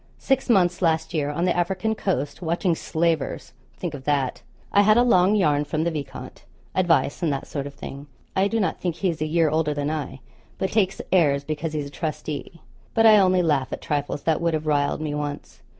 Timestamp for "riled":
14.65-15.01